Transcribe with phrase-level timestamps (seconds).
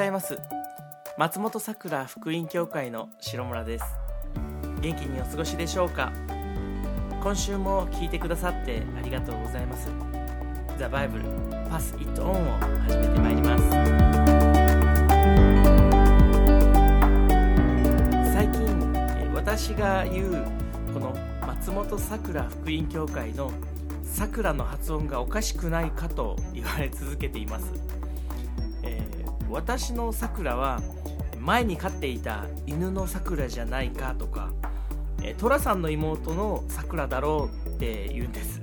[0.00, 0.38] ざいます。
[1.18, 3.84] 松本さくら福音教会の白村です。
[4.80, 6.10] 元気にお過ごしでしょうか？
[7.22, 9.90] 今週も聞いてくださってありがとうございます。
[10.78, 11.22] The Bible
[11.68, 12.34] Pass It On を
[12.84, 13.68] 始めてまいります。
[18.32, 20.46] 最近え私が言う
[20.94, 21.14] この
[21.46, 23.52] 松本さくら福音教会の
[24.02, 27.70] さくらの発音がおかしくないかと言われ続けています、
[29.50, 30.80] 私のさくらは
[31.38, 34.50] 前に飼っていた犬のさくらじゃないかとか
[35.38, 38.60] 寅さんの妹のさくらだろうって言うんです。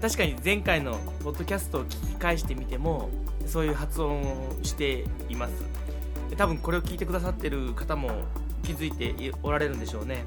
[0.00, 3.08] 確かに前回のポッドキャストを聞き返してみても
[3.46, 5.52] そういう発音をしています。
[6.36, 8.10] 多分これを聞いてくださってる方も
[8.62, 10.24] 気づいておられるんでしょうね、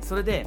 [0.00, 0.46] それで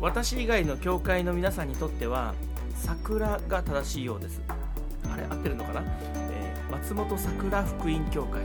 [0.00, 2.34] 私以外の教会の皆さんにとっては
[2.74, 4.40] 桜が正しいようです。
[5.12, 5.82] あれ合ってるのかな、
[6.74, 8.42] 松本桜福音教会、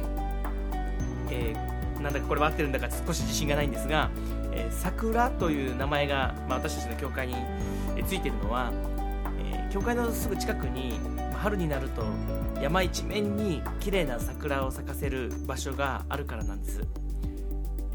[1.31, 4.09] えーなんだかこれは合ってるんだか少し自信がないんですが、
[4.53, 7.35] えー桜という名前が、まあ、私たちの教会に
[8.07, 8.71] ついてるのは、
[9.39, 10.99] えー教会のすぐ近くに
[11.33, 12.03] 春になると
[12.61, 16.81] 山一面に綺麗な桜を咲かせる場所があるからなんです、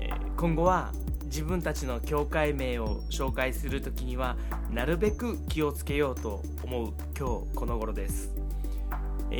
[0.00, 0.92] えー今後は
[1.27, 4.36] 自分たちの教会名を紹介するときには
[4.70, 8.33] なるべく気をつけようと思う今日この頃です。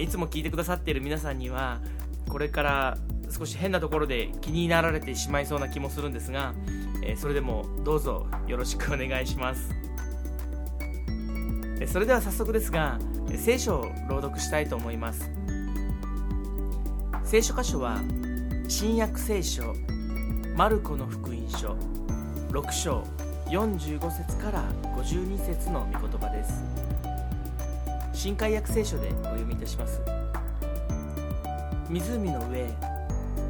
[0.01, 1.81] いつも聞いてくださっている皆さんには
[2.29, 2.99] これから
[3.31, 6.55] 少し変なところで気になられてしまいそうな気もするんですが、
[7.03, 9.71] えそれでもどうぞよろしくお願いします。
[11.87, 12.99] それでは早速ですが
[13.37, 15.31] 聖書を朗読したいと思います。
[17.25, 18.01] 聖書箇所は
[18.69, 19.75] 新約聖書
[20.57, 21.77] マルコの福音書
[22.51, 23.03] 6章
[23.47, 24.63] 45節から
[24.97, 26.94] 52節の御言葉です。
[28.25, 30.01] 新海約聖書でお読みいたします。
[31.91, 32.67] 湖の上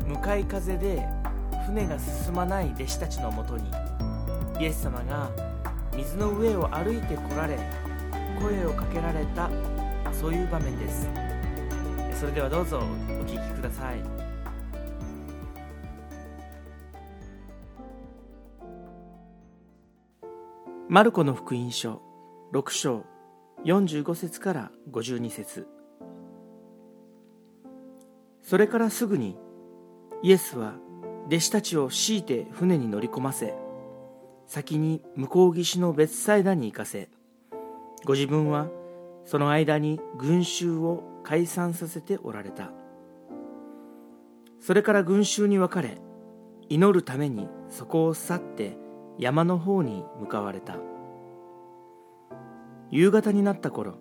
[0.05, 1.07] 向かい風で
[1.65, 3.71] 船が進まない弟子たちのもとに
[4.59, 5.31] イエス様が
[5.97, 7.57] 水の上を歩いて来られ
[8.43, 9.49] 声をかけられた
[10.13, 11.09] そういう場面です。
[12.19, 12.83] それではどうぞお
[13.27, 13.99] 聞きください。
[20.89, 22.03] マルコの福音書
[22.53, 23.14] 6章。
[23.65, 25.67] 45節から52節。
[28.43, 29.37] それからすぐに
[30.23, 30.75] イエスは
[31.29, 33.55] 弟子たちを強いて船に乗り込ませ
[34.47, 37.09] 先に向こう岸の別サイダに行かせ
[38.05, 38.69] ご自分は
[39.25, 42.71] その間に群衆を解散させておられた。
[44.61, 45.99] それから群衆に分かれ
[46.69, 48.77] 祈るためにそこを去って
[49.19, 50.77] 山の方に向かわれた。
[52.91, 53.99] 夕方になった頃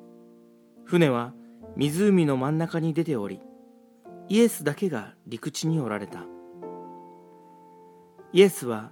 [0.86, 1.34] 船は
[1.76, 3.42] 湖の真ん中に出ており
[4.30, 6.26] イエスだけが陸地におられた。
[8.32, 8.92] イエスは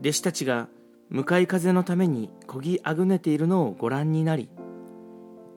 [0.00, 0.68] 弟子たちが
[1.10, 4.50] 向かい風のためにこぎあぐねているのをご覧になり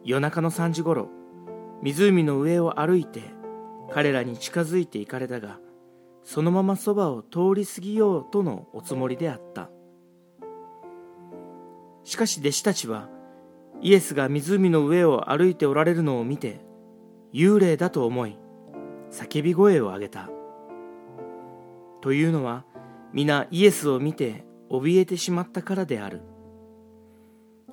[0.03, 1.09] 夜中の3時ごろ
[1.81, 3.21] 湖の上を歩いて
[3.91, 5.59] 彼らに近づいて行かれたが
[6.23, 9.69] そのままそばを通り過ぎようとのおつもりであった。
[12.03, 13.09] しかし弟子たちは
[13.83, 16.61] イエスが湖の上を歩いておられるのを見て
[17.33, 18.37] 幽霊だと思い
[19.11, 20.29] 叫び声を上げた。
[22.01, 22.65] というのは
[23.11, 26.21] 皆イエスを見て怯えてしまったからである。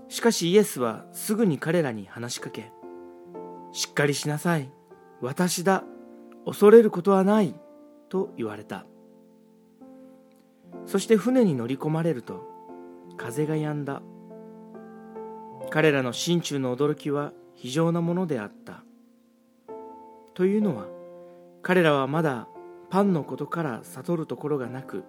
[0.09, 2.73] しかしイエスはすぐに彼らに話しかけ
[3.71, 4.69] しっかりしなさい
[5.21, 5.85] 私だ
[6.45, 7.55] 恐れることはない
[8.09, 8.85] と言われた。
[10.87, 12.45] そして船に乗り込まれると
[13.17, 14.03] 風が止んだ。
[15.69, 18.83] 彼らの心中の驚きは非常なものであった。
[20.35, 20.87] というのは
[21.63, 22.49] 彼らはまだ
[22.89, 25.05] パンのことから悟るところがなく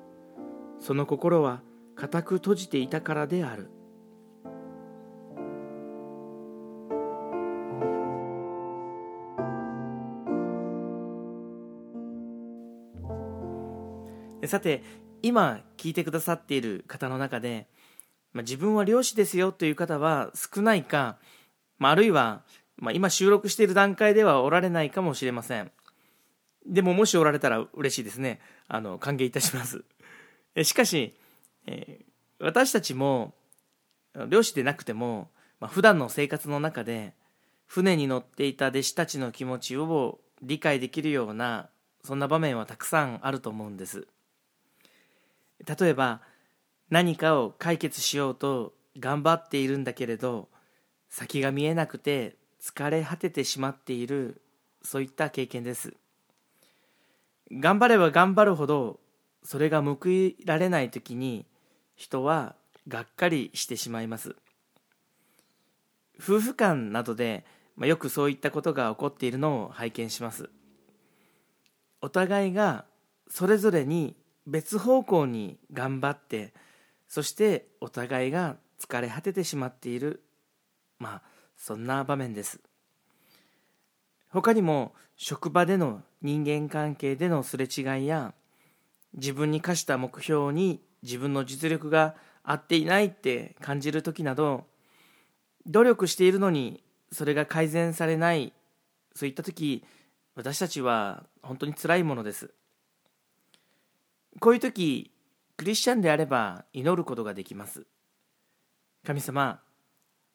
[0.79, 1.61] その心は
[1.95, 3.69] 固く閉じていたからである。
[14.47, 14.83] さて
[15.21, 17.67] 今聞いてくださっている方の中で、
[18.33, 21.17] まあ、自分は漁師ですよという方は少ないか、
[21.77, 22.43] まあ、あるいは、
[22.77, 25.71] まあ、今収録している段階ではおられないかもしれません。
[26.65, 28.39] でももしおられたら嬉しいですね。
[28.67, 29.83] あの歓迎いたします。
[30.63, 31.15] しかし、
[31.65, 32.11] えー
[32.41, 33.35] 私たちも
[34.27, 35.29] 漁師でなくても、
[35.59, 37.13] まあ、普段の生活の中で
[37.67, 41.69] 船に乗っていた弟子たちの気持ちを理解できるような
[42.03, 44.07] そんな場面はたくさんあると思うんです。
[45.79, 46.21] 例えば
[46.91, 50.49] 何かを解決しようと頑張っているんだけれど
[51.09, 54.41] 先が見えなくて疲れ果ててしまっている
[54.83, 55.93] そういった経験です。
[57.51, 58.99] 頑張れば頑張るほど
[59.43, 61.45] それが報いられない時に
[61.95, 62.55] 人は
[62.87, 64.35] がっかりしてしまいます。
[66.19, 67.45] 夫婦間などで、
[67.75, 70.49] まあ、よくそういったことが起こっているのを拝見します。
[72.01, 72.85] お互いが
[73.29, 74.15] それぞれに
[74.45, 76.53] 別方向に頑張って
[77.11, 80.23] そしてお互いが疲れ果ててしまっている。
[80.97, 81.21] まあ
[81.57, 82.61] そんな場面です。
[84.29, 88.33] 他にも職場での人間関係でのすれ違いや
[89.13, 94.63] 自分に課した目標に自分の実力が合っていないって感じる時など
[95.65, 96.81] 努力しているのに
[97.11, 98.53] それが改善されない。
[99.13, 99.83] そういった時
[100.35, 102.53] 私たちは本当につらいものです。
[104.39, 105.11] こういう時
[105.61, 107.85] クリスチャンであれば祈ることができます。
[109.05, 109.59] 神様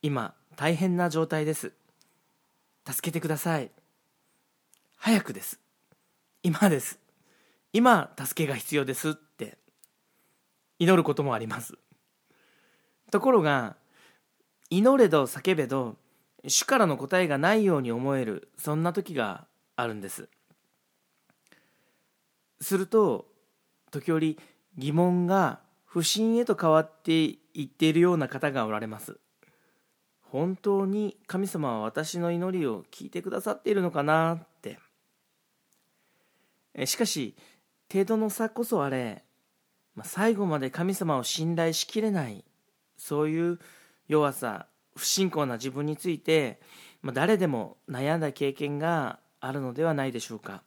[0.00, 1.73] 今大変な状態です。
[2.88, 3.73] 助けてください。
[4.96, 5.58] 早くです。
[6.44, 7.00] 今です。
[7.73, 9.11] 今助けが必要です。
[9.11, 9.58] って
[10.78, 11.75] 祈ることもあります。
[13.11, 13.75] ところが
[14.70, 15.96] 祈れど叫べど
[16.46, 20.28] 主からの答えがないように思えるそんな時があるんです。
[22.61, 23.26] すると
[23.90, 24.38] 時折
[24.76, 29.19] 疑問が不信へと変わっていっているような方がおられます。
[30.20, 34.78] 本当に神様は私の祈りを聞いてくださっているのかなって。
[36.84, 37.34] しかし
[37.90, 39.23] 程度の差こそあれ
[40.02, 42.44] 最後まで神様を信頼しきれない
[42.99, 43.58] そういう
[44.08, 46.61] 弱さ不信仰な自分について
[47.14, 50.62] 誰でも悩んだ経験があるのではないでしょうか。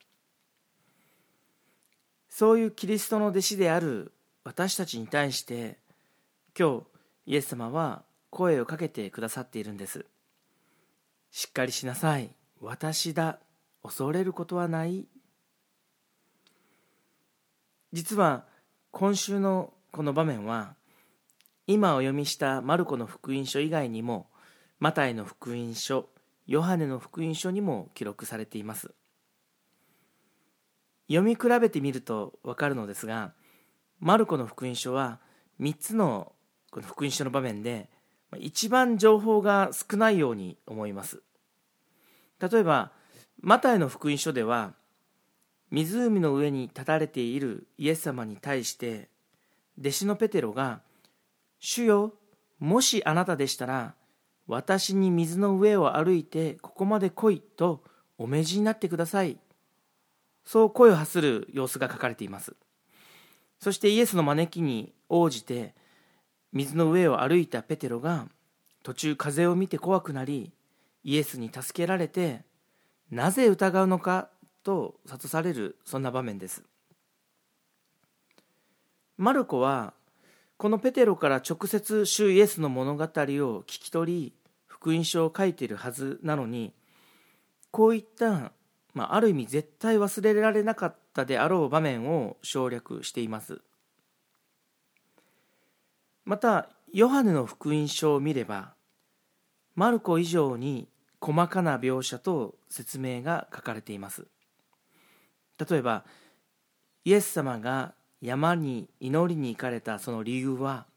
[2.39, 4.13] そういうキリストの弟子である
[4.45, 5.77] 私たちに対して
[6.57, 6.83] 今日
[7.25, 10.05] イエス様は声をかけてくださっているんです。
[11.31, 12.29] しっかりしなさい。
[12.61, 13.39] 私だ。
[13.83, 15.05] 恐れることはない。
[17.91, 18.45] 実は
[18.91, 20.75] 今週のこの場面は
[21.67, 24.27] 今お読みしたマルコの福音書以外にも
[24.79, 26.07] マタイの福音書
[26.47, 28.93] ヨハネの福音書にも記録されています。
[31.09, 33.33] 読み比べてみると分かるのですが
[33.99, 35.19] マルコの福音書は
[35.59, 36.31] 3つの
[36.71, 37.89] この福音書の場面で
[38.37, 41.23] 一番情報が少ないように思います。
[42.39, 42.91] 例えば
[43.41, 44.73] マタイの福音書では
[45.71, 49.09] 湖の上に立たれているイエス様に対して
[49.79, 50.81] 弟子のペテロが
[51.59, 52.13] 「主よ
[52.59, 53.95] もしあなたでしたら
[54.47, 57.83] 私に水の上を歩いてここまで来いと
[58.17, 59.39] お命じになってください」
[60.45, 62.55] そう声を発する様子が書かれています。
[63.59, 65.75] そしてイエスの招きに応じて
[66.53, 68.27] 水の上を歩いたペテロが
[68.83, 70.51] 途中風を見て怖くなり
[71.03, 72.43] イエスに助けられて
[73.11, 74.29] なぜ疑うのか
[74.63, 76.63] と諭されるそんな場面です。
[79.17, 79.93] マルコは
[80.57, 84.33] このペテロから直接主イエスの物語を聞き取り
[84.67, 86.73] 福音書を書いているはずなのに
[87.71, 88.51] こういった、
[88.99, 93.61] まあ、ある意味絶対忘れられなかったであろう場面を省略しています。
[96.25, 98.73] またヨハネの福音書を見れば
[99.73, 100.89] マルコ以上に
[101.21, 104.27] 細かな描写と説明が書かれています。
[105.69, 106.03] 例えば
[107.05, 110.87] イエス様が山に祈りに行かれたその理由は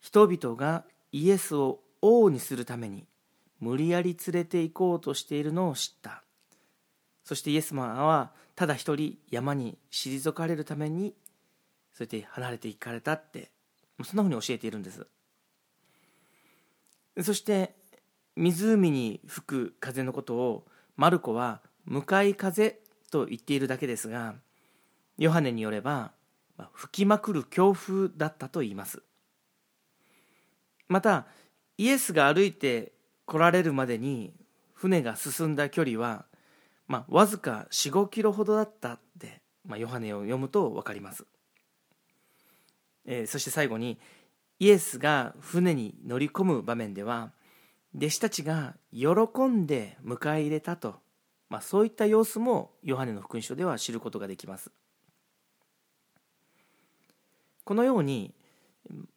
[0.00, 3.04] 人々がイエスを王にするために
[3.60, 6.23] 無理やり連れて行こうとしているのを知った。
[7.24, 11.14] そしてイエス様はただ一人山に退かれるために
[11.92, 13.50] そうやって離れて行かれたって
[14.04, 15.06] そんなふうに教えているんです。
[17.22, 17.74] そして
[18.36, 20.66] 湖に吹く風のことを
[20.96, 24.34] マルコは向かい風と言っているだけですが
[25.18, 26.12] ヨハネによれば
[26.72, 29.02] 吹きまくる強風だったと言います。
[30.88, 31.26] また
[31.78, 32.92] イエスが歩いて
[33.26, 34.32] 来られるまでに
[34.74, 36.26] 船が進んだ距離は、
[36.86, 41.24] まあ、わずか45キロほどだったって、まあ、ヨハネを読むと分かります。
[43.06, 43.98] えー、そして最後に
[44.58, 47.32] イエスが船に乗り込む場面では
[47.94, 49.08] 弟子たちが喜
[49.46, 50.96] んで迎え入れたと、
[51.48, 54.70] まあ、そういった様子もヨハネの福音書では知ることができます。
[57.64, 58.34] このように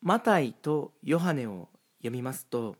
[0.01, 1.67] マタイとヨハネを
[1.99, 2.75] 読みますと、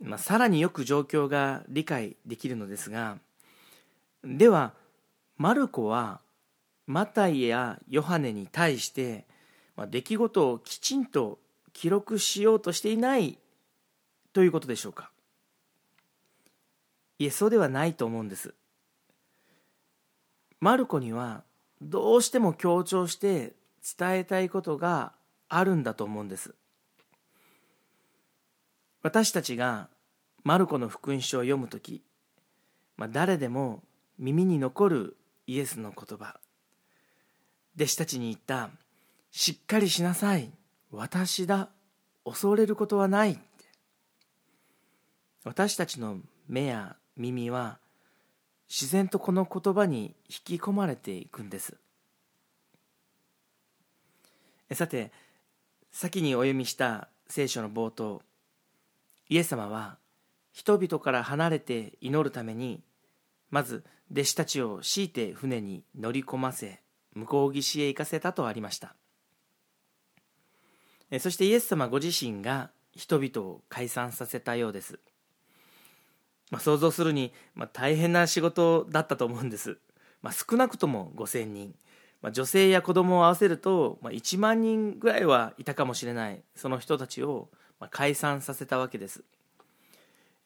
[0.00, 3.18] まあ、さらによく状況が理解できるのですが
[4.24, 4.74] では
[5.36, 6.20] マルコは
[6.86, 9.28] マタイやヨハネに対して
[9.78, 11.38] まあ、出来事をきちんと
[11.72, 13.38] 記録しようとしていない
[14.32, 15.12] ということでしょうか。
[17.20, 18.54] いえそうではないと思うんです。
[20.58, 21.44] マルコには
[21.80, 23.52] どうしても強調して
[23.96, 25.12] 伝えたいことが
[25.48, 26.56] あるんだと思うんです。
[29.02, 29.88] 私たちが
[30.42, 32.02] マルコの福音書を読む時、
[32.96, 33.84] まあ、誰でも
[34.18, 36.40] 耳に残るイエスの言葉。
[37.76, 38.70] 弟子たちに言った
[39.30, 40.50] 「しっかりしなさい。
[40.90, 41.70] 私だ。
[42.24, 43.40] 恐れることはない」
[45.44, 47.78] 私たちの目や耳は
[48.68, 51.76] 自然とこの言葉に引き込まれていくんです。
[54.74, 55.12] さて
[55.90, 58.22] 先にお読みした聖書の冒頭
[59.28, 59.96] イエス様は
[60.52, 62.82] 人々から離れて祈るために
[63.50, 66.80] まず弟子たちを強いて船に乗り込ませ
[67.14, 68.94] 向こう岸へ行かせたとありました。
[71.20, 74.98] そしてイエス様ご自身が人々を解散させたようです。
[76.50, 79.78] まあ、想像するに、まあ、大変な仕事だったと思うんです、
[80.22, 81.74] まあ、少なくとも5000人、
[82.22, 86.42] まあ、女性や子供を合わせると、まあ、1万人ぐらいはいたかもしれない。
[86.56, 87.48] その人たちを、
[87.80, 89.24] まあ、解散させたわけです。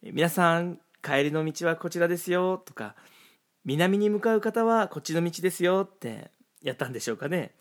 [0.03, 2.97] 皆さん帰りの道はこちらですよとか
[3.65, 6.31] 南に向かう方はこっちの道ですよって
[6.63, 7.53] やったんでしょうかね、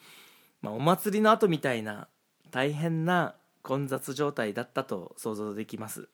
[0.62, 2.08] まあ、お祭りの後みたいな
[2.50, 6.10] 大変な混雑状態だったと想像できます。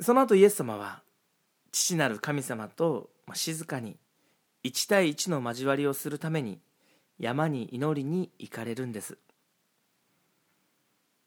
[0.00, 1.02] その後イエス様は
[1.72, 3.96] 父なる神様と静かに
[4.64, 6.60] 1対1の交わりをするために
[7.18, 9.18] 山に祈りに行かれるんです。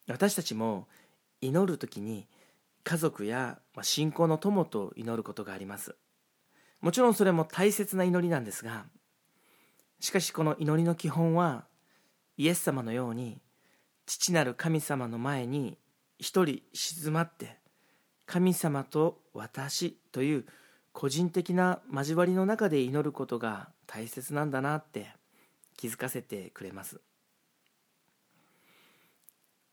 [0.07, 0.87] 私たちも
[1.41, 2.27] 祈る時に
[2.83, 5.95] 家族や信仰の友と祈ることがあります。
[6.81, 8.85] もちろんそれも大切な祈りなんですが
[9.99, 11.65] しかしこの祈りの基本は
[12.37, 13.39] イエス様のように
[14.05, 15.77] 父なる神様の前に
[16.17, 17.57] 一人静まって
[18.25, 20.45] 神様と私という
[20.93, 25.07] 個人的な交わりの中で祈ることが大切なんだなって
[25.77, 27.01] 気づかせてくれます。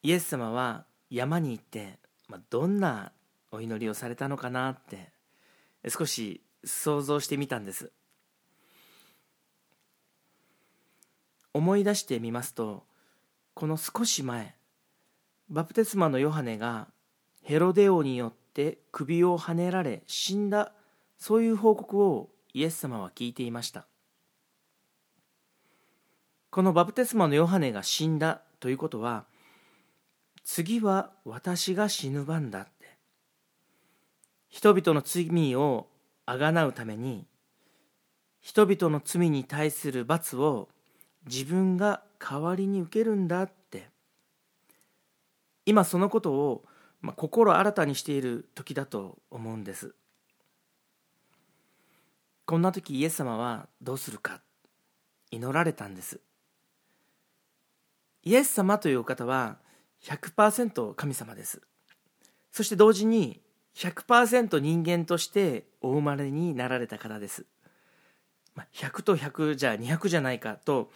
[0.02, 1.98] イエス様は山に行って、
[2.28, 3.12] まあ、どんな
[3.50, 5.10] お祈りをされたのかなって
[5.88, 7.92] 少し想像してみたんです。
[11.54, 12.84] 思い出してみますと
[13.54, 14.54] この少し前
[15.48, 16.88] バプテスマのヨハネが
[17.42, 20.72] ヘロデオによって首をはねられ死んだ
[21.16, 23.86] そういう報告をイエス様は聞いていました。
[26.50, 29.26] このバプテスマのヨハネが死んだということは
[30.44, 32.96] 次は私が死ぬ番だって。
[34.48, 35.88] 人々の罪を
[36.28, 37.26] あがなうために
[38.40, 40.68] 人々の罪に対する罰を
[41.26, 43.88] 自分が代わりに受けるんだって。
[45.66, 46.64] 今そのことを
[47.00, 49.94] まあ、心新たにしている時だと思うんです。
[52.44, 54.40] こんな時イエス様はどうするか。
[55.30, 56.20] 祈られたんです。
[58.25, 59.58] イエス様というお方は
[60.02, 61.62] 100%神様です。
[62.50, 63.40] そして同時に
[63.78, 67.47] 100%人間としてお生まれになられた方です。
[68.75, 70.90] 100と100じゃ200じゃないかと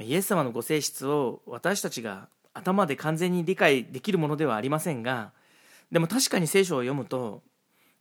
[0.00, 5.32] イエス様のご性質を私たちが頭で完全に理解できるものではありませんが
[5.90, 7.42] でも確かに聖書を読むと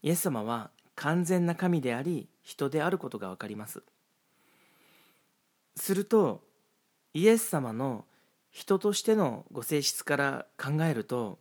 [0.02, 3.84] イエス様は完全な神であり人であることが分かります。
[5.78, 6.42] すると
[7.14, 8.04] イエス様の
[8.52, 11.40] 人としてのご性質から考えると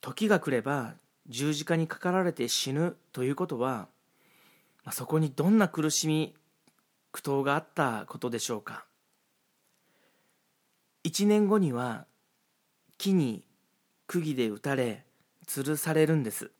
[0.00, 0.94] 時が来れば
[1.28, 3.88] 十字架にかかられて死ぬということは
[4.84, 6.34] まあそこにどんな苦しみ
[7.12, 8.84] 苦闘があったことでしょうか。
[11.04, 12.06] 1年後には
[12.96, 13.42] 木に
[14.06, 15.04] 釘で打たれ
[15.46, 16.50] 吊るされるんです。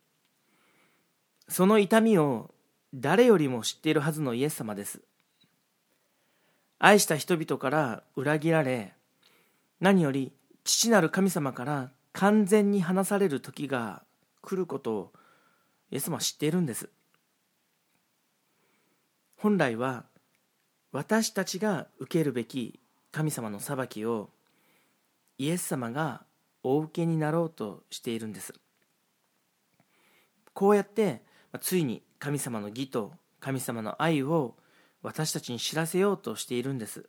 [1.49, 2.55] その痛みを
[2.95, 5.01] 誰よりも知っているはずのイエス様です。
[6.79, 8.95] 愛した人々から裏切られ
[9.81, 10.33] 何より
[10.65, 14.03] 父なる神様から完全に離される時が
[14.43, 15.13] 来ることを
[15.91, 16.89] イエス様は知っているんです。
[19.37, 20.05] 本来は
[20.93, 22.81] 私たちが受けるべき
[23.13, 24.31] 神様の裁きを
[25.39, 26.25] イエス様が
[26.63, 28.53] お受けになろうとしているんです。
[30.53, 31.23] こうやって
[31.61, 34.57] ついに神様の義と神様の愛を
[35.03, 37.09] 私たちに知らせようとしているんです。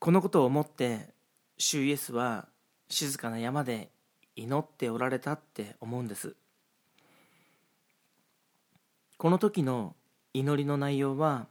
[0.00, 1.14] このことを思って
[1.56, 2.48] 主イエスは
[2.88, 3.90] 静かな山で
[4.40, 6.34] 祈っておられたって思うんです。
[9.18, 9.94] この時の
[10.32, 11.46] 祈りの内容は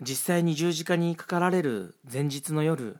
[0.00, 2.98] 実際に十字架にかかられる前日の夜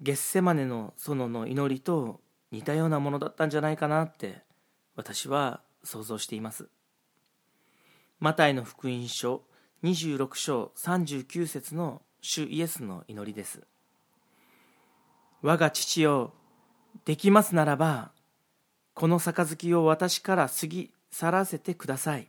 [0.00, 2.20] ゲッセマネの園の祈りと
[2.50, 4.42] 似たようなものだったんじゃないかなって
[4.96, 6.68] 私は想像しています。
[8.20, 9.42] マタイの福音書
[9.82, 13.62] 26章39節の主イエスの祈りです。
[15.42, 16.32] 我が父よ
[17.04, 18.10] できますならば
[18.94, 22.28] この杯を私から過ぎ去らせてください。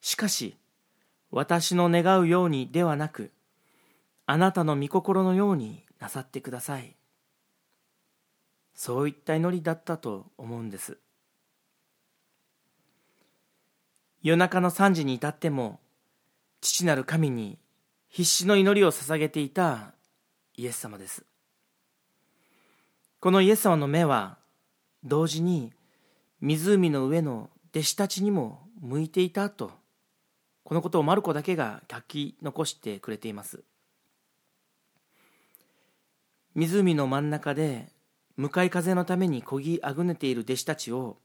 [0.00, 0.56] しかし
[1.30, 3.30] 私の願うようにではなく
[4.26, 6.94] あなたの御心のようになさってください。
[8.74, 10.98] そういった祈りだったと思うんです。
[14.22, 15.80] 夜中の3時に至っても
[16.60, 17.58] 父なる神に
[18.08, 19.94] 必死の祈りを捧げていた
[20.56, 21.24] イエス様です。
[23.22, 24.36] このイエス様の目は
[25.04, 25.72] 同時に
[26.40, 29.70] 湖の上の弟子たちにも向いていたと
[30.64, 33.62] このことをマルコだけが書き残してくれています。
[36.56, 37.90] 湖の真ん中で
[38.36, 41.18] 向かい風のためにこぎあぐねている弟子たちを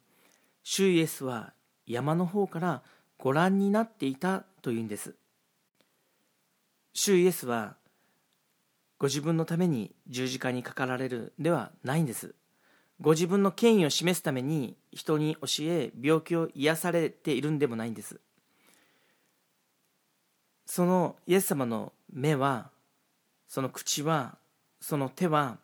[0.61, 1.53] 主イエスは
[1.87, 2.83] 山の方から
[3.17, 5.15] ご覧になっていたというんです。
[6.93, 7.75] 主イエスは
[8.99, 12.33] ご自分のために十字架にかかられるではないんです。
[12.99, 18.19] ご自分の権威を示すために人に教え病気を癒されているんでもないんです。
[20.65, 22.71] そのイエス様の目は
[23.47, 24.37] その口は
[24.81, 25.57] その手は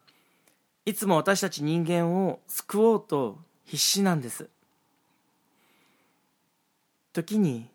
[0.86, 4.50] いつも私たち人間を救おうと必死なんです。
[7.14, 7.70] 時に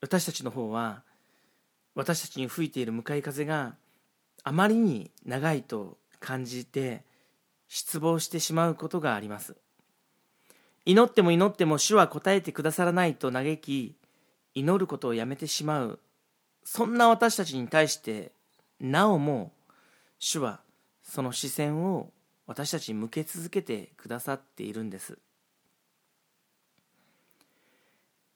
[0.00, 1.02] 私たちの方は
[1.94, 3.74] 私たちに吹いている向かい風が
[4.48, 7.02] あまりに長いと感じて
[7.68, 9.54] 失望してしまうことがあります。
[10.86, 13.94] 祈っても祈っても主は答えてくださらないと嘆き
[14.54, 15.98] 祈ることをやめてしまう。
[16.64, 18.32] そんな私たちに対して
[18.80, 19.52] なおも
[20.18, 20.60] 主は
[21.02, 22.10] その視線を
[22.46, 25.18] 私たちに向け続けてくださっているんです。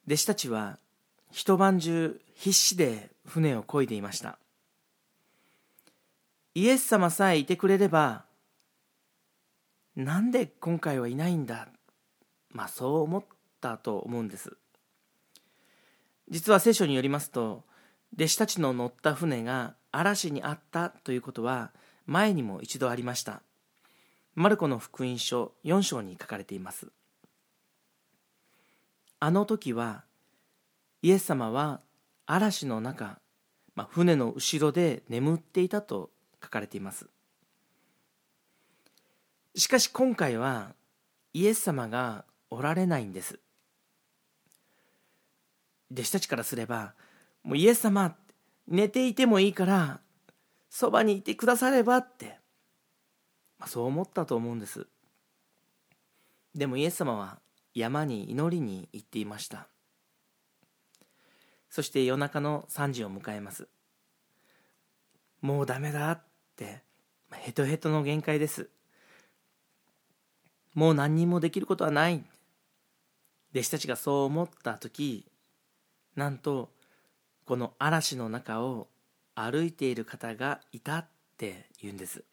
[0.07, 0.79] 弟子たちは
[1.31, 4.39] 一晩中必死で船を漕いでいました。
[6.55, 8.25] イエス様さえいてくれれば
[9.97, 11.69] なんで今回はいないんだ？
[12.51, 13.25] まあそう思っ
[13.61, 14.57] たと思うんです。
[16.29, 17.65] 実は聖書によりますと
[18.15, 21.73] 弟子たちの乗った船が嵐にあったということは
[22.07, 23.43] 前にも一度ありました。
[24.35, 26.89] マルコの福音書4章に書かれています。
[29.21, 30.05] あの時は
[31.03, 31.81] イエス様は
[32.27, 33.19] 嵐の中、
[33.75, 36.11] まあ、船の後ろで眠っていたと
[36.53, 37.09] かれています。
[39.55, 40.75] しかし今回は
[41.33, 43.41] イエス様がおられないんです。
[45.91, 46.95] 弟子たちからすれば
[47.43, 48.17] もうイエス様
[48.67, 50.01] 寝ていてもいいから
[50.71, 52.43] そばにいてくださればって
[53.63, 54.89] まあ、そう思ったと思うんです。
[56.53, 57.39] でもイエス様は
[57.75, 59.69] 山に祈りに行っていました。
[61.71, 63.69] そして夜中の3時を迎えます。
[65.41, 66.83] もうダメだって
[67.33, 68.69] ヘトヘトの限界です。
[70.75, 72.25] もう何にもできることはない。
[73.53, 75.27] 弟子たちがそう思った時
[76.17, 76.71] なんと
[77.45, 78.89] この嵐の中を
[79.35, 82.25] 歩いている方がいたって言うんです。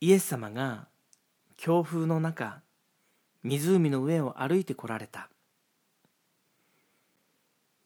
[0.00, 0.86] イエス様が
[1.56, 2.60] 強風の中
[3.42, 5.30] 湖の上を歩いてこられた。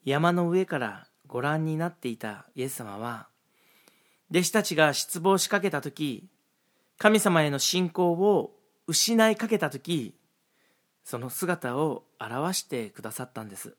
[0.04, 3.27] 山の上からご覧になっていたイエス様は
[4.30, 6.28] 弟子たちが失望しかけた時
[6.98, 8.54] 神様への信仰を
[8.86, 10.14] 失いかけた時
[11.04, 13.74] その姿を表してくださったんです。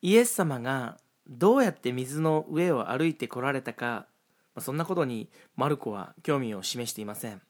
[0.00, 4.06] イエス様がどうやって水の上を歩いてこられたか
[4.58, 7.42] そんなことにマルコは興味を示していません。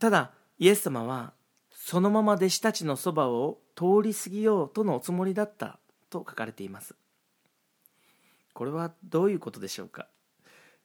[0.00, 1.32] ただイエス様は
[1.70, 5.78] そのまま弟子たちのそばを通り過ぎようとのおつもりだった
[6.10, 6.94] と書かれています。
[8.52, 10.08] これはどういうことでしょうか？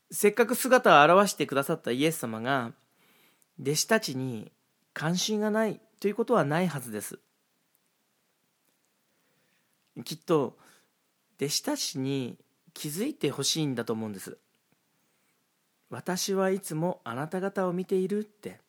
[0.09, 2.71] せっかく姿を現してくださったイエス様が
[3.59, 4.51] 弟子たちに
[4.93, 7.19] 関心がないということはないはずです。
[10.05, 10.57] きっと
[11.39, 12.37] 弟子たちに
[12.73, 14.37] 気づいてほしいんだと思うんです。
[15.89, 18.59] 私はいつもあなた方を見ているって。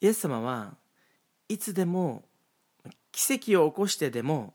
[0.00, 0.76] イエス様は
[1.48, 2.22] いつでも
[3.10, 4.54] 奇跡を起こしてでも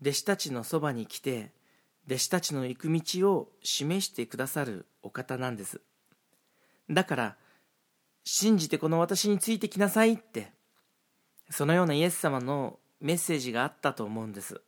[0.00, 1.52] 弟子たちのそばに来て
[2.06, 5.80] 弟子たちの行く道を示してくださるお方なんです。
[6.90, 7.36] だから
[8.24, 10.52] 信じてこの私についてきなさいって
[11.50, 14.60] そのようなイエス様のメッセージがあったと思うんです。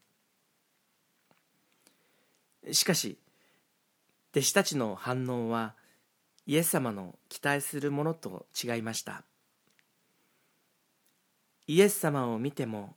[2.71, 3.19] しかし
[4.33, 5.75] 弟子たちの反応は
[6.47, 9.25] イエス様の期待するものと違いました。
[11.67, 12.95] イエス様を見ても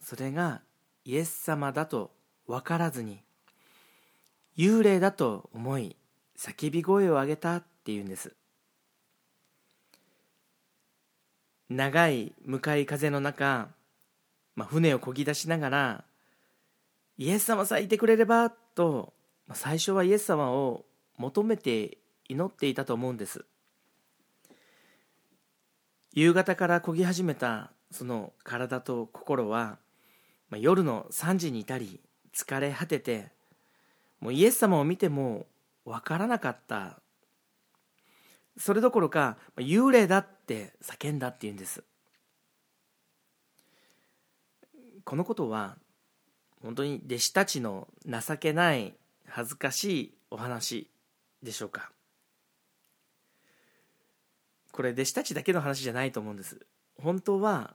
[0.00, 0.62] それが
[1.04, 2.10] イエス様だと
[2.46, 3.22] 分からずに
[4.56, 5.96] 幽霊だと思い
[6.38, 8.34] 叫び声を上げたっていうんです。
[11.68, 13.68] 長い向かい風の中、
[14.54, 16.04] まあ、船をこぎ出しながら
[17.16, 19.12] イエス様さえいてくれればと、
[19.46, 20.84] まあ、最初はイエス様を
[21.16, 23.44] 求めて祈っていたと思うんです。
[26.14, 29.78] 夕方からこぎ始めたその体と心は、
[30.52, 31.98] まあ、夜の3時にいたり
[32.34, 33.30] 疲れ果てて
[34.20, 35.46] もうイエス様を見ても
[35.86, 37.00] 分からなかった。
[38.58, 41.82] それどころか幽霊だって叫んだっていうんです。
[45.04, 45.78] このことは
[46.60, 48.92] 本当に弟子たちの情けない
[49.26, 50.90] 恥ずかしいお話
[51.42, 51.90] でしょうか。
[54.70, 56.60] これ弟子たちだけの話じゃないと思うんです。
[56.98, 57.74] 本当は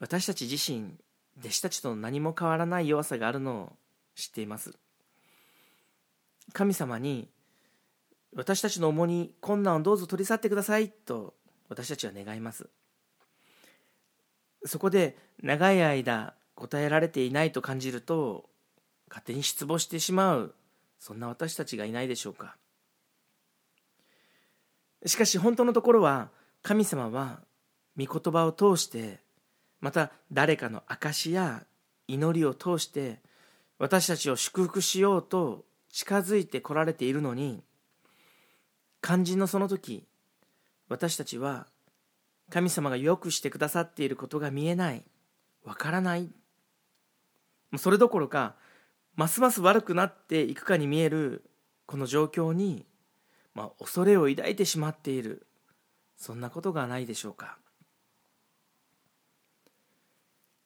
[0.00, 0.94] 私たち自身
[1.38, 3.72] 弟子たちと何も変わらない弱さがあるのを
[4.14, 4.72] 知っています。
[6.52, 7.28] 神様に
[8.34, 11.34] 私たちの重荷困難をどうぞ取り去ってくださいと
[11.68, 12.68] 私たちは願います。
[14.64, 18.48] そこで長い間答えられていないと感じると
[19.08, 20.54] 勝手に失望してしまう
[20.98, 22.56] そんな私たちがいないでしょうか。
[25.06, 26.30] しかし本当のところは
[26.62, 27.40] 神様は
[27.98, 29.20] 御言葉を通して
[29.84, 31.62] また誰かの証や
[32.08, 33.20] 祈りを通して
[33.78, 37.62] 私たちを祝福しようと近づいてこられているのに
[39.02, 40.06] 肝心のその時
[40.88, 41.66] 私たちは
[42.48, 45.04] 神様がよくしてくださっていることが見えない。
[45.64, 46.30] わからない。
[47.76, 48.54] それどころか
[49.16, 51.44] ますます悪くなっていくかに見える
[51.84, 52.86] この状況に、
[53.54, 55.46] まあ、恐れを抱いてしまっている。
[56.16, 57.58] そんなことがないでしょうか。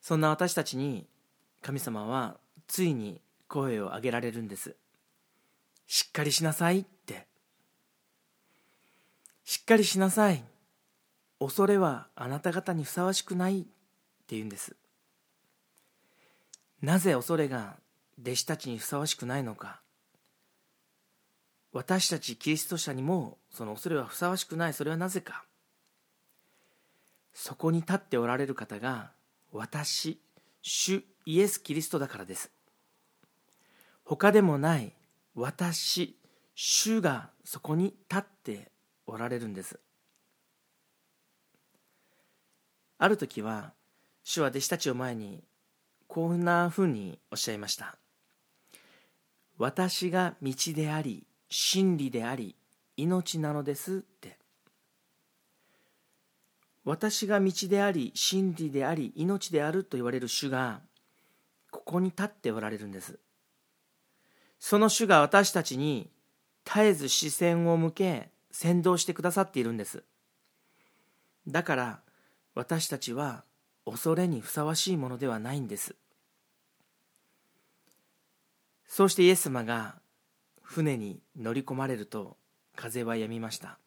[0.08, 1.04] そんな私たちに
[1.60, 4.74] 神様はついに声を上げられるんです。
[5.86, 7.26] しっかりしなさいって。
[9.44, 10.42] しっかりしなさい。
[11.38, 13.68] 恐れはあなた方にふさわしくないって
[14.28, 14.74] 言うんです。
[16.80, 17.76] なぜ恐れが
[18.18, 19.82] 弟子たちにふさわしくないのか。
[21.70, 24.72] 私たちキリスト者にもその恐れはふさわしくない。
[24.72, 25.44] それはなぜか。
[27.34, 29.17] そこに立っておられる方が
[29.52, 30.20] 私
[30.62, 32.50] 主イエス・キリストだからです。
[34.04, 34.94] 他でもない
[35.34, 36.16] 私
[36.54, 38.72] 主がそこに立って
[39.06, 39.78] おられるんです。
[42.98, 43.72] ある時は
[44.24, 45.44] 主は弟子たちを前に
[46.06, 47.96] こんなふうにおっしゃいました。
[49.58, 52.56] 私が道であり真理であり
[52.96, 54.37] 命なのですって。
[56.88, 60.80] 私が道であり真理であり命であると言われる主が
[61.70, 63.18] ここに立っておられるんです。
[64.58, 66.08] その主が私たちに
[66.64, 70.02] 絶えず視線を向け先導してくださっているんです。
[71.46, 72.00] だから
[72.54, 73.44] 私たちは
[73.84, 75.94] 恐れにふさわしいものではないんです。
[78.86, 79.96] そうしてイエス様が
[80.62, 82.38] 船に乗り込まれると
[82.74, 83.78] 風は止みました。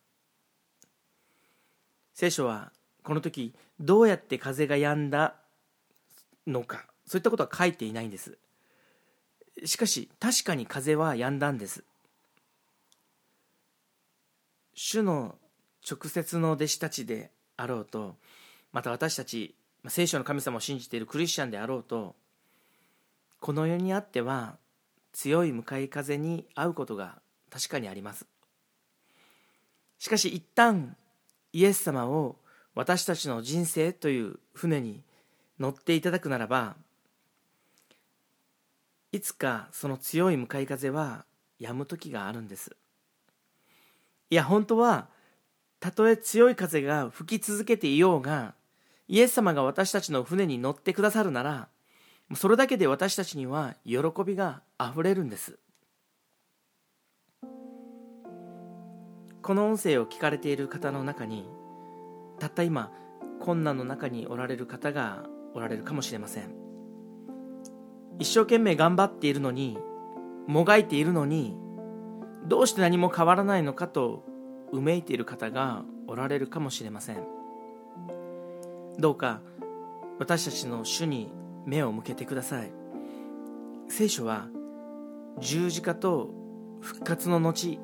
[2.14, 2.72] 聖書は
[3.04, 5.36] この時どうやって風が止んだ
[6.48, 6.86] のか。
[7.06, 8.38] そういったことは書いていないんです。
[9.66, 11.84] しかし確かに風は止んだんです。
[14.74, 15.36] 主の
[15.90, 18.16] 直接の弟子たちであろうと
[18.72, 19.56] また私たち
[19.88, 22.16] 聖書の神様を信じているクリスチャンであろうと
[23.40, 24.58] この世にあっては
[25.14, 28.26] 強い向かい風に遭うことが確かにあります。
[30.00, 30.96] しかし一旦
[31.54, 32.38] イエス様を
[32.74, 35.02] 私たちの人生という船に
[35.60, 36.76] 乗っていただくならば
[39.12, 41.26] いつかその強い向かい風は
[41.60, 42.76] 止む時があるんです。
[44.30, 45.10] いや本当は
[45.82, 48.54] たとえ強い風が吹き続けていようが
[49.10, 51.68] イエス様が私たちの船に乗ってくださるなら
[52.36, 55.60] それだけで私たちには喜びがあふれるんです。
[59.42, 61.46] この音声を聞かれている方の中に
[62.42, 62.92] たった今
[63.40, 66.56] 困難の中におられる方がおられるかもしれません。
[68.18, 69.78] 一生懸命頑張っているのに
[70.48, 71.56] もがいているのに
[72.48, 74.26] どうして何も変わらないのかと
[74.72, 77.24] うめいている方がおられるかもしれません。
[78.98, 79.42] どうか
[80.18, 81.32] 私たちの主に
[81.68, 82.72] 目を向けてください。
[83.88, 84.48] 聖書は
[85.40, 86.32] 十字架と
[86.82, 87.80] 復活の後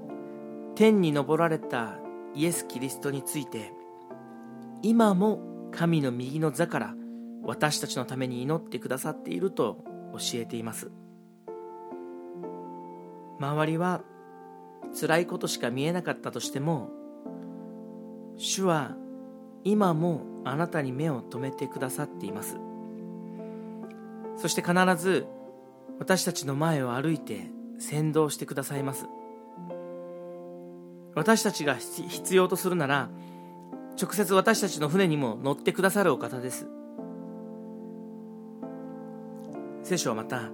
[0.74, 2.00] 天に昇られた
[2.34, 3.77] イエス・キリストについて
[4.82, 6.96] 今も神の右の座から
[7.44, 10.92] 私たちのために祈ってくださっていると教えています。
[13.40, 14.02] 周りは
[15.00, 16.90] 辛いことしか見えなかったとしても
[18.36, 18.96] 主は
[19.64, 22.58] 今もあなたに目を留めてくださっています。
[24.38, 25.28] そして必ず
[26.00, 29.08] 私たちの前を歩いて先導してくださいます。
[31.16, 33.10] 私たちが必要とするなら
[34.00, 36.68] 直接私たちの船にも乗ってくださるお方です。
[39.84, 40.52] 聖書はまた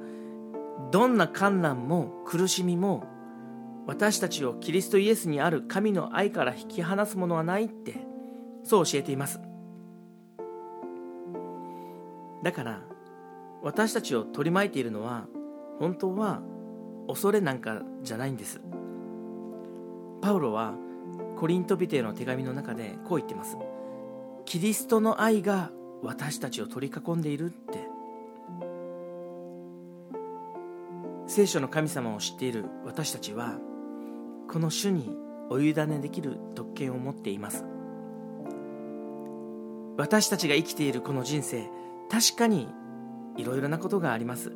[0.92, 3.04] どんな困難も苦しみも
[3.86, 7.96] 私たちをキリストイエスにある神の愛から引き離すものはないって
[8.64, 9.42] そう教えています。
[12.44, 12.82] だから
[13.62, 15.26] 私たちを取り巻いているのは
[15.80, 16.42] 本当は
[17.08, 18.62] 恐れなんかじゃないんです。
[20.22, 20.76] パウロは
[21.44, 23.58] コリントビテの手紙の中でこう言ってます。
[24.46, 27.80] キリストの愛が私たちを取り囲んでいるって。
[31.28, 33.58] 聖書の神様を知っている私たちは
[34.50, 35.18] この主に
[35.50, 37.66] お委ねできる特権を持っています。
[39.98, 41.70] 私たちが生きているこの人生
[42.10, 42.70] 確かに
[43.36, 44.54] いろいろなことがあります。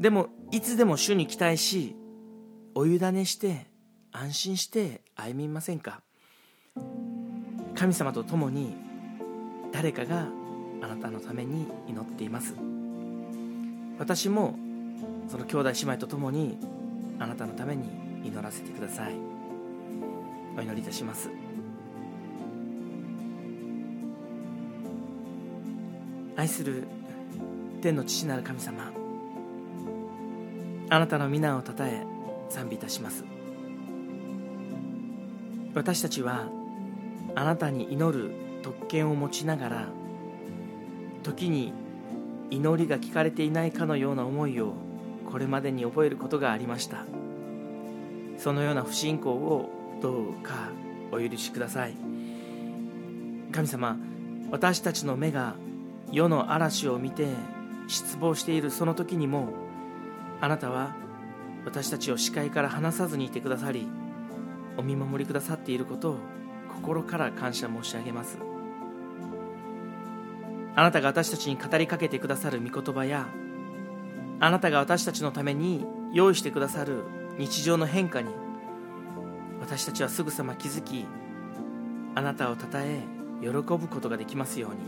[0.00, 1.94] でもいつでも主に期待し
[2.74, 3.67] お委ねして
[4.20, 6.00] 安心して歩みませんか？
[7.76, 8.74] 神様と共に
[9.72, 10.26] 誰かが
[10.82, 12.56] あなたのために祈っています。
[13.96, 14.58] 私も
[15.28, 16.58] その兄弟姉妹と共に
[17.20, 17.88] あなたのために
[18.24, 19.14] 祈らせてください。
[20.56, 21.30] お祈りいたします。
[26.36, 26.88] 愛する
[27.80, 28.90] 天の父なる神様
[30.90, 32.04] あなたの皆をたたえ
[32.48, 33.24] 賛美いたします。
[35.78, 36.48] 私たちは
[37.36, 39.88] あなたに祈る特権を持ちながら
[41.22, 41.72] 時に
[42.50, 44.72] 祈りが聞かれていないかのような思いを
[45.30, 47.04] これまでに覚えることがありました。
[48.38, 49.70] そのような不信仰を
[50.02, 50.70] どうか
[51.12, 51.94] お許しください。
[53.52, 53.96] 神様
[54.50, 55.54] 私たちの目が
[56.10, 57.28] 世の嵐を見て
[57.86, 59.50] 失望しているその時にも
[60.40, 60.96] あなたは
[61.64, 63.86] 私たちを視界から離さずにいてくださり
[64.78, 66.18] お見守りくださっていることを
[66.76, 68.38] 心から感謝申し上げます。
[70.76, 73.26] あなたが私たちに語りかけてくださる御言葉や
[74.38, 77.02] あなたが私たちのために用意してくださる
[77.36, 78.30] 日常の変化に
[79.60, 81.04] 私たちはすぐさま気づき
[82.14, 83.00] あなたをたたえ
[83.40, 84.78] 喜ぶことができますように。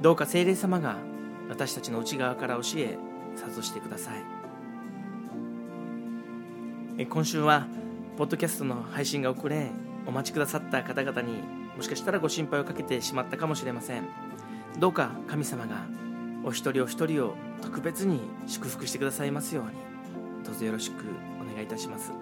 [0.00, 0.96] どうか聖霊様が
[1.48, 2.98] 私たちの内側から教え
[3.36, 4.12] 諭してくださ
[6.98, 7.06] い。
[7.06, 7.66] 今週は
[8.22, 9.72] ポッドキャストの配信が遅れ
[10.06, 11.42] お待ちくださった方々に
[11.76, 14.04] もしかしたらご心配をかけてしまったかもしれません。
[14.78, 15.86] どうか神様が
[16.44, 19.72] お一人お一人を特別に祝福してくださいますように
[20.44, 21.04] どうぞよろしく
[21.40, 22.12] お願いいたします。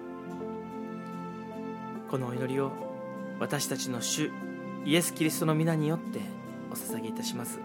[2.09, 2.71] このお祈りを
[3.39, 4.31] 私たちの主
[4.83, 6.19] イエス・キリストの皆によって
[6.71, 7.59] お捧げいたします。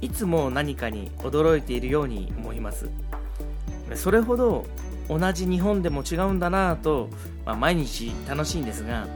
[0.00, 2.88] いつも何かに驚いているように思います。
[3.96, 4.64] それほど
[5.08, 7.08] 同じ日本でも違うんだなぁと、
[7.44, 9.08] まあ、毎日楽しいんですが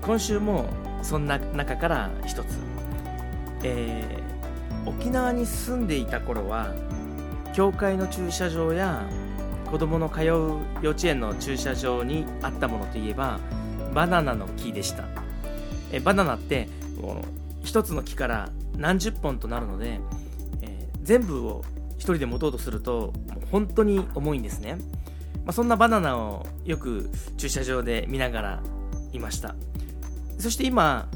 [0.00, 0.70] 今週も
[1.02, 2.58] そんな中から一つ、
[3.62, 6.72] えー、沖縄に住んでいた頃は
[7.52, 9.06] 教会の駐車場や
[9.70, 10.24] 子供の通う
[10.82, 13.40] 幼稚園の駐車場にあったものといえば
[13.94, 15.04] バナナの木でした。
[15.92, 16.68] えバナナって
[17.62, 20.00] 一つの木から何十本となるので
[20.62, 21.62] え全部を
[21.98, 24.76] 1人で持とうとするともう本当に重いんですね、
[25.44, 28.62] まあ、そんなバナナをよく駐車場で見ながら
[29.12, 29.54] いました。
[30.42, 31.08] そして今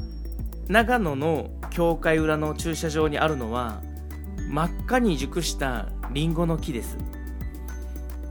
[0.69, 3.81] 長野の教会裏の駐車場にあるのは
[4.49, 6.97] 真っ赤に熟したリンゴの木です。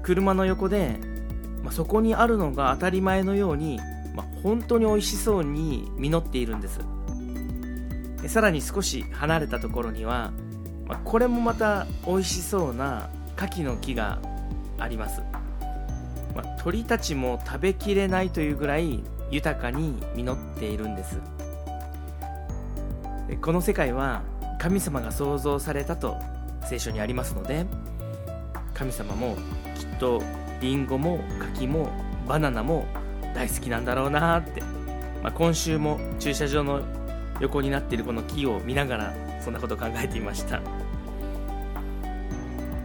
[0.02, 0.98] 車の横で、
[1.62, 3.78] まあ、そこにあるのが当たり前のように、
[4.14, 6.80] まあ、本当に美味しそうに実っているんです。
[8.28, 10.32] さらに少し離れたところには、
[10.86, 14.18] まあ、これもまた美味しそうな牡蠣の木が
[14.78, 15.20] あります、
[16.34, 21.20] ま、鳥たちも食べきれないというぐらい豊かに実っているんです。
[23.40, 24.22] この世界は
[24.58, 26.16] 神様が創造されたと
[26.64, 27.66] 聖書にありますので
[28.72, 29.36] 神様も
[29.76, 30.22] きっと
[30.60, 31.18] リンゴも
[31.54, 31.90] 柿も
[32.28, 32.86] バナナも
[33.34, 34.62] 大好きなんだろうなって、
[35.22, 36.82] まあ、今週も駐車場の
[37.40, 40.60] 横になっているこの木を見ながらそんなことを考えていました。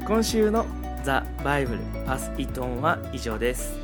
[0.05, 0.65] 今週の
[1.03, 3.77] 「ザ・バイブルパス・イトン」は以上です。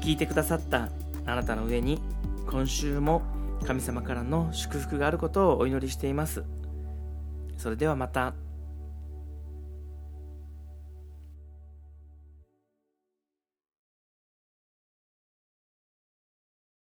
[0.00, 0.88] 聞いてくださった
[1.26, 2.00] あなたの上に
[2.48, 3.22] 今週も
[3.66, 6.44] 神様からの祝福があることをお祈りしています
[7.56, 8.34] それではまた。